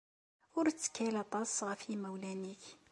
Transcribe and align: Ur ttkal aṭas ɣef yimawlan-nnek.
Ur 0.57 0.65
ttkal 0.69 1.15
aṭas 1.23 1.51
ɣef 1.67 1.81
yimawlan-nnek. 1.89 2.63